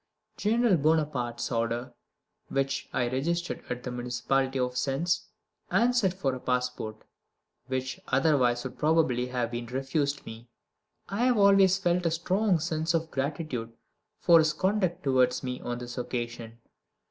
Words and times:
General 0.35 0.77
Bonaparte's 0.77 1.51
order, 1.51 1.93
which 2.47 2.89
I 2.91 3.05
registered 3.07 3.63
at 3.69 3.83
the 3.83 3.91
municipality 3.91 4.57
of 4.57 4.75
Sens, 4.75 5.27
answered 5.69 6.15
for 6.15 6.33
a 6.33 6.39
passport, 6.39 7.03
which 7.67 7.99
otherwise 8.07 8.63
would 8.63 8.79
probably 8.79 9.27
have 9.27 9.51
been 9.51 9.67
refused 9.67 10.25
me. 10.25 10.49
I 11.07 11.25
have 11.25 11.37
always 11.37 11.77
felt 11.77 12.07
a 12.07 12.09
strong 12.09 12.57
sense 12.57 12.95
of 12.95 13.11
gratitude 13.11 13.73
for 14.19 14.39
his 14.39 14.53
conduct 14.53 15.03
towards 15.03 15.43
me 15.43 15.61
on 15.61 15.77
this 15.77 15.99
occasion. 15.99 16.57